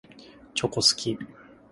[0.55, 1.15] チョコ好き。